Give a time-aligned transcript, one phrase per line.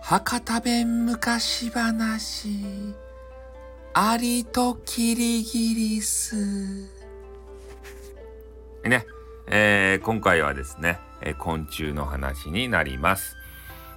[0.00, 2.48] 博多弁昔話。
[3.94, 6.36] アリとキリギリス。
[8.84, 9.04] ね、
[9.48, 13.34] えー、今回はですね、えー、昆虫の話になります、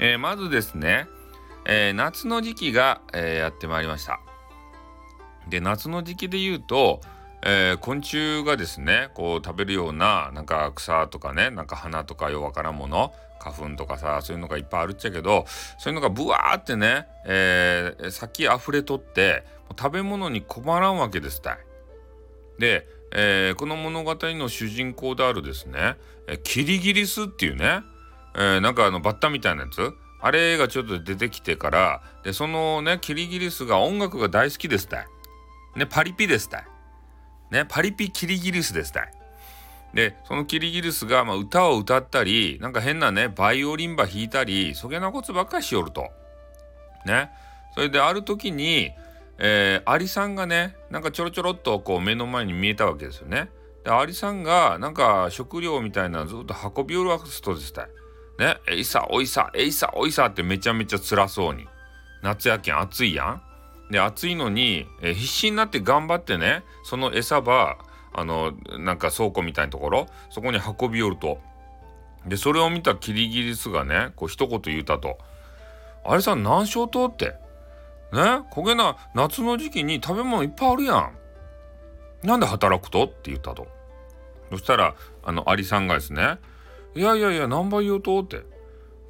[0.00, 1.06] えー、まずですね、
[1.64, 4.20] え夏の時期が、えやってまいりました。
[5.48, 7.00] で夏の時期で言うと、
[7.46, 15.44] え昆虫がですねこう食べるようななんか草とかねなんか花とかようわからんもの花粉とかさそういうのがいっぱいあるっちゃけど
[15.78, 19.44] そういうのがブワーってね、えー、先溢れとって
[19.78, 21.58] 食べ物に困らんわけですたい。
[22.58, 25.96] で、えー、この物語の主人公であるですね、
[26.28, 27.80] えキリギリスっていうね、
[28.34, 35.06] えー、なんかあのバッタみたいなやつあれがちょっと出てきてからでそのねキリギリスが音楽が大好きですたい。
[35.76, 36.73] ねパリピですたい。
[37.50, 39.12] ねパリピキリギリスですたい。
[39.94, 46.08] でそのキリギリスが、まあ、歌を歌ったりなんか変なねバイオリンバ弾いたりそげなことばっかりしよると。
[47.06, 47.30] ね。
[47.74, 48.90] それである時に、
[49.38, 53.50] えー、アリさんがねなんかちょろちょろっとこう目の前に見えたわけですよね。
[53.84, 57.72] でアリさんがなんか食料みたいなずっと運び寄るわけですとです
[58.38, 58.56] ね。
[58.68, 61.68] えいさおいさえいさおいさってめちゃめちゃ辛そうに。
[62.22, 63.42] 夏やけん暑いやん。
[63.94, 67.78] で暑いのに、えー、必死になって頑張ってねその餌場
[68.12, 71.38] あのなんか倉庫みたいなところそこに運び寄ると。
[72.26, 75.18] でそれを見たキリギリスがねこう一言言うたと
[76.04, 77.34] 「あれさ何しようと?」って。
[78.12, 78.20] ね？
[78.52, 81.16] 焦げな夏の時期に食べ物いっぱいあるやん。
[82.22, 83.68] なんで働くと?」って言ったと。
[84.50, 86.38] そしたらあのアリさんがですね
[86.96, 88.38] 「いやいやいや何倍言うと?」って。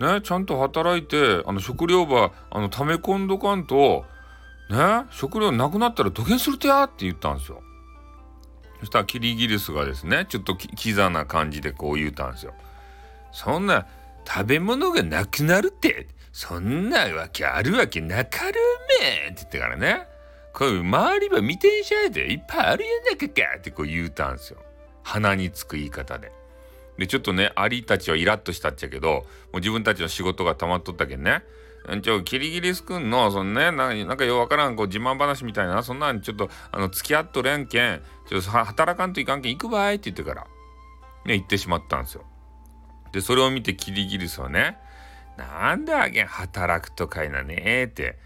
[0.00, 0.20] ね？
[0.22, 4.04] ちゃんと働いてあの食料場あの溜め込んどかんと
[4.70, 7.62] ね食料なくなったら土下するとやって言ったんですよ。
[8.80, 12.54] そしたらキリギリスがですねちょっとキザな感じでこう言うたんですよ。
[13.32, 13.86] そんな
[14.26, 18.54] 食べ物がなくなるってそんなわけあるわけなかる
[19.00, 20.06] めって言ってからね
[20.52, 24.58] こういう周りは見てんしゃいでいっぱいあるやなかかってこう言うたんですよ。
[25.02, 26.32] 鼻につく言い方で。
[26.98, 31.42] でちょっとねアリたちはイラッとしたっちゃけどもう自分たちの仕事が溜まっとったけんね
[32.02, 40.46] ちょ、キリギリスくんの、そのね、なんかようわからん、こう、自慢話みたいな、そんなんちょっと、あの、付き合っとれんけん、ちょっと働かんといかんけん、行くばいって言ってから、
[41.26, 42.24] ね、行ってしまったんですよ。
[43.12, 44.78] で、それを見てキリギリスはね、
[45.36, 48.18] なんであげん、働くとかいなねって、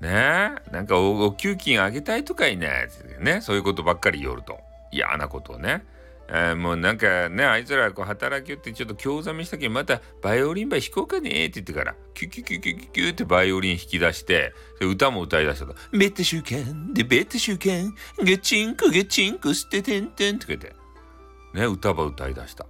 [0.00, 4.60] ねなんかおお給金あげたいとかいなってね、そういうことばっかり言おると。
[4.90, 5.84] 嫌なことをね。
[6.30, 15.74] あもうなんかね、あいつらこう働きよってちょっと興ざめしたけど、またバイオリンば弾こうかねって言ってから、キュキュキュキュキュキュってバイオリン弾き出して、歌も歌い出したと。
[15.92, 20.74] ベッド週間でベッド週間、ゲチンクゲチンク捨ててんてんって言って、
[21.54, 22.66] ね、歌ば歌い出した。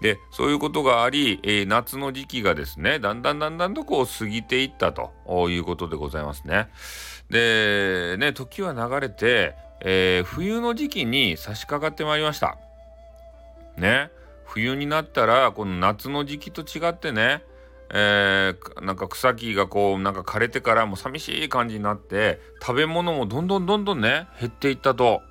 [0.00, 5.10] で、そういうことがあり、えー、夏の時期がですね、だんだんだんだんとこう過ぎていったと
[5.50, 6.68] いうことでございますね。
[7.28, 12.58] で、ね、時は流れて、えー、冬の時期に差し掛かってまいりました。
[13.78, 14.10] ね。
[14.44, 17.42] 冬になったらこの夏の時期と違ってね
[17.90, 25.22] えー、なんか草木がこうなんか枯れてからもう寂しい感じになって食べ物もどんどんどんどんね減っていったと。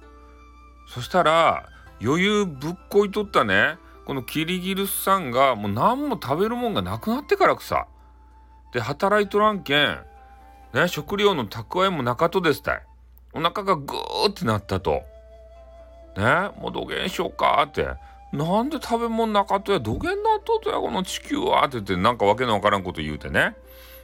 [0.87, 1.69] そしたら
[2.01, 3.77] 余裕ぶっこいとったね。
[4.05, 7.87] このキリギリスさんがもう何も食べるもんがなくなってからくさ
[8.71, 9.99] で働いとらんけん
[10.73, 12.83] ね食料の蓄えもなかとですたい。
[13.33, 15.01] お腹がグーってなったと。
[16.15, 17.87] ねもうどげんしようかって。
[18.33, 23.55] なんで食べ物なかったやどげんなっとったやこの地球はって言ってなんかわけのわからんこと言うてね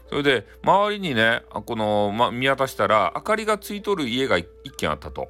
[0.09, 4.47] それで周りにねこの、ま、見渡したら明かりがついとる家が一
[4.78, 5.28] 軒あったと。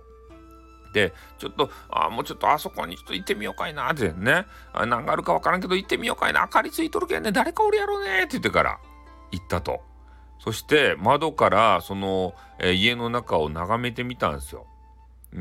[0.94, 8.80] でちょっとあもうちょっとあそこにちょっと行ってみようかいなってねあ何があるかわからんけど行ってみようかいな明かりついとるけんね誰かおるやろうねって言ってから
[9.32, 9.82] 行ったと。
[10.38, 14.68] そして窓からその、えー、家の中を眺めてみたんですよ。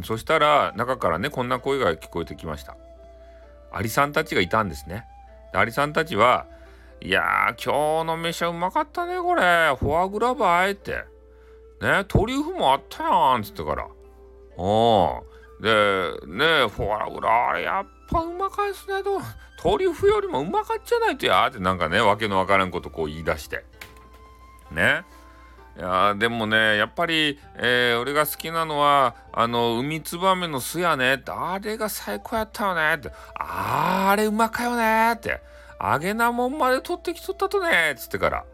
[0.04, 2.76] そしたら中からねこんな声が聞こえてきました。
[3.72, 5.06] アリさんたちがいたんですね。
[5.52, 6.46] アリさんたちは、
[7.00, 9.74] いやー、今日の飯はうまかったね、これ。
[9.78, 11.04] フォアグラバーあえて。
[11.80, 13.88] ね、トリュフもあったやん、つってから。
[14.56, 15.24] お
[15.60, 15.68] で、
[16.26, 19.20] ね、フォアグラ、やっぱうまかいっすね、と。
[19.60, 23.64] トリュフよりもうまかっちゃないとや、ってなんかね、わけのわからんことこう言い出して。
[24.70, 25.04] ね。
[25.76, 31.14] いやでもねやっぱり、えー、俺が好きなのはあの海ツバメの巣やね。
[31.14, 32.94] ってあれが最高やったよね。
[32.96, 35.12] ってああれうまかよね。
[35.14, 35.40] って
[35.80, 37.92] 揚げなもんまで取ってきとったとね。
[37.92, 38.44] っつってから。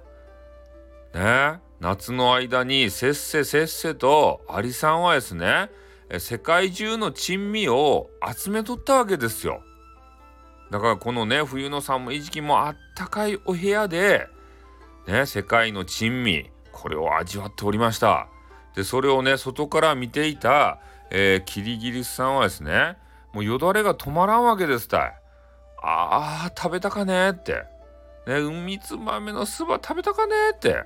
[1.14, 5.70] ね夏の間にせっせせっせとアリさんはですね
[6.18, 9.62] 世界中の珍味を集めとったわけですよ。
[10.70, 14.28] だからこのね冬の寒い時期もあったかいお部屋で
[15.06, 18.28] ね世界の珍味これを味わっておりました。
[18.74, 20.78] でそれをね外から見ていた、
[21.10, 22.96] えー、キリギリスさんはですね
[23.32, 25.14] もうよだれが止まらんわけですたい。
[25.82, 27.64] あー食べたかねって。
[28.26, 30.84] ね海つまめのそば食べたかねって。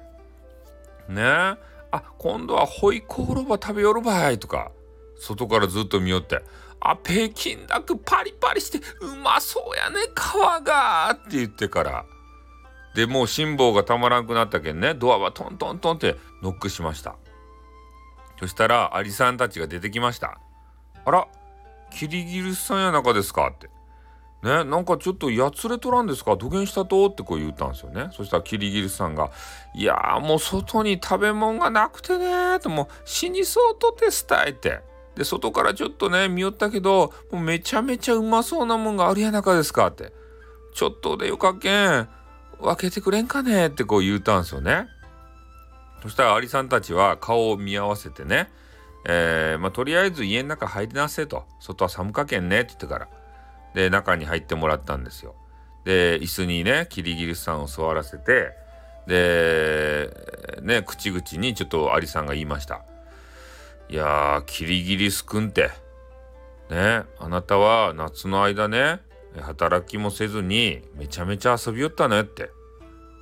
[1.08, 1.58] ねあ
[2.18, 4.70] 今度はホイコーロバ食べよるばいとか
[5.18, 6.42] 外からずっと見よって。
[6.84, 12.04] あ、北京ダックパリパリしてうまそうやね、皮がって言ってから。
[12.94, 17.16] で、もう辛抱がたまらんくなったけんね、ドアはトントントンってノックしました。
[18.38, 20.38] そしたら、アリさんたちが出てきました。
[21.04, 21.26] あら、
[21.90, 23.70] キリギリスさんや中ですかって。
[24.42, 26.36] ね、なんかちょっとやつれとらんですか？
[26.36, 27.06] 土下したと？
[27.06, 28.08] ってこう言ったんですよね。
[28.10, 29.30] そしたらキリギリスさんが、
[29.72, 34.80] いやーもう外に食べ物がなくてねーともう死にそうとてスタイって。
[35.14, 40.12] で、外からちょっとね、見よったけど、もうめちゃめちゃうまそうなもんがあるやなかですかって。
[40.74, 42.08] ちょっとでよかけん、
[42.62, 44.88] 分けてくれんかねってこう言うたんすよね。
[46.03, 48.50] そしたらアリさんたちは顔を見合わせてね、
[49.05, 51.44] えー、まあ、とりあえず家の中入りなせと。
[51.61, 53.09] 外は寒かけんねって言ってから。
[53.75, 55.35] で、中に入ってもらったんですよ。
[55.85, 58.53] で、椅子にね、キリギリスさんを座らせて、
[59.06, 60.09] で、
[60.62, 62.85] ね、口々にちょっとアリさんが言いました。
[63.88, 65.70] いやー、キリギリスくんって。
[66.70, 69.00] ね、あなたは夏の間ね、
[69.40, 72.50] 働きもせずにめちゃめちゃ遊びよったねって。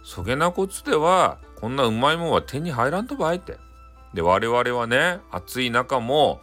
[0.03, 3.59] そげなこつでは、こんなうまいもんは手に入らんとばいって。
[4.15, 6.41] で、我々はね、暑い中も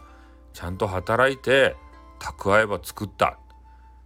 [0.52, 1.76] ちゃんと働いて
[2.20, 3.38] 蓄えば作った。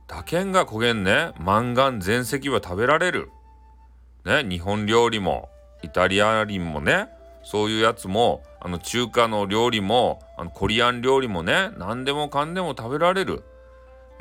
[0.09, 3.31] だけんが焦げんね、マンガン全席は食べられる。
[4.25, 5.49] ね、日本料理も
[5.83, 7.09] イタリア人もね、
[7.45, 13.43] そういうやつもあの中華の料理もあのコリアン料理もね何でもかんでも食べられる。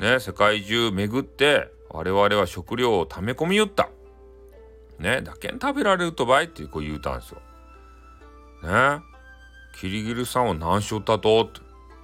[0.02, 3.88] ね世界中巡って我々は食料を溜め込みよった。
[4.98, 7.40] ねだけん食べられるとばいってこう言うたんですよ。
[8.64, 9.00] ね
[9.80, 11.60] キリギリさんは何しよったとって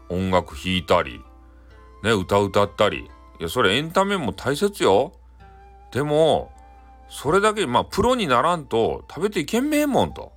[0.08, 1.20] 音楽弾いたり
[2.04, 3.10] ね歌歌ったり
[3.40, 5.12] いやそれエンタメも大切よ。
[5.92, 6.52] でも
[7.08, 10.32] それだけまあプロにならんと食べていけんめえもんと。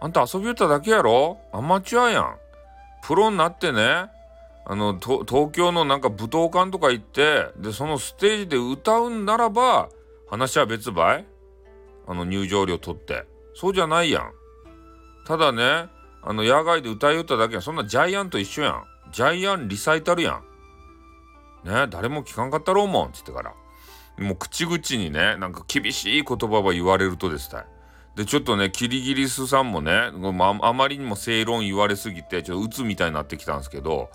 [0.00, 1.38] あんた遊びよっただけやろ？
[1.50, 2.36] アマチュアやん。
[3.02, 4.06] プロになってね、
[4.66, 9.90] あの、東京のなんか舞踏館とか行って、で、そのステージで歌うんならば、
[10.28, 11.26] 話は別ばい
[12.06, 13.24] あの、入場料取って。
[13.54, 14.32] そうじゃないやん。
[15.26, 15.88] ただね、
[16.22, 17.60] あの、野外で歌いよっただけや。
[17.60, 18.84] そんなジャイアンと一緒やん。
[19.12, 20.40] ジャイアンリサイタルや
[21.64, 21.68] ん。
[21.68, 23.12] ね、誰も聞かんかったろうもん。
[23.12, 23.54] つってから。
[24.18, 27.64] もう口々にね、なんか厳しい言葉は言われるとですね。
[28.16, 34.10] でちょっとねキリギリスさんもねあまりにも正論言われすぎてちょっと鬱みたいになってきたんですけど、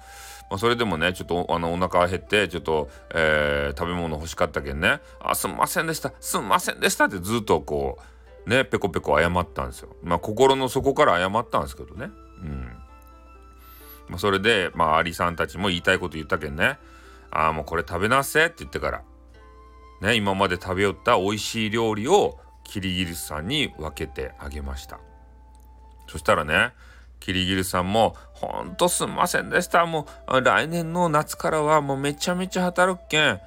[0.50, 6.12] まあ、それでもねちょっとあのお腹減ってちょっと、えー、食べ物欲しかったけんね「あすんませんでした。
[6.19, 8.00] すんませんでした」ってずっとこ
[8.46, 9.96] うねペコペコ謝ったんですよ。
[10.04, 12.10] まあ心の底から謝ったんですけどね。
[12.42, 12.78] うん。
[14.07, 16.80] まあ、それでまあアリさんたちも言いたいこと言ったけんね
[17.30, 19.04] 「ああもうこれ食べなっせ」って言ってから。
[20.02, 25.00] ね今まで食べよった美味しい料理をキリギリスさんに分けてあげました。
[26.07, 26.74] そしたらね
[27.19, 29.86] キリギリスさんも「ほんとすんませんでした。
[29.86, 33.39] もう来年の夏からはもうめちゃめちゃ働くけん。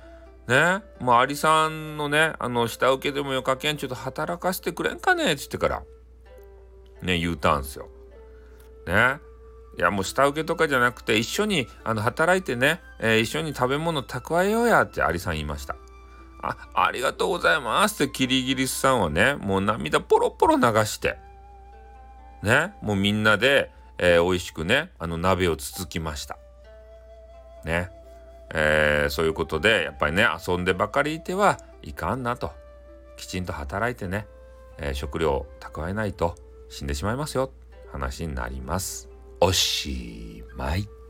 [0.46, 0.82] ね？
[1.00, 3.76] もうアリさんのねあの下請けでもよかけん。
[3.76, 5.82] ちょっと働かせてくれんかね」っつってから。
[7.02, 7.88] ね言うたんすよ。
[8.86, 9.18] ね？
[9.78, 15.76] いやもう下請けとかじゃなくて一緒にあの働いてね、えー、一緒に食べ物蓄えようやってアリさん言いました。
[16.42, 18.04] あ、ありがとうございます。
[18.04, 21.16] ってキリギリスさんはね、もう涙ポロポロ流して、
[22.42, 26.38] ね、もうみんなで、えー、美味しくね、あの鍋をつつきました。
[27.64, 27.90] ね。
[28.54, 32.52] えー、そういうことで、やっぱりね、遊んでばかりいてはいかんなと。
[33.16, 34.26] きちんと働いてね、
[34.78, 36.34] えー、食料を蓄えないと
[36.68, 37.50] 死んでしまいますよ。
[37.92, 39.08] 話になります。
[39.40, 41.01] おしまい。